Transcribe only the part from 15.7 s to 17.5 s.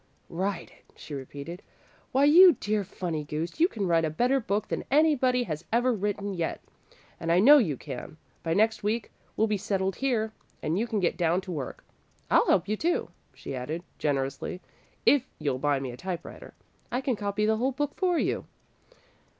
me a typewriter, I can copy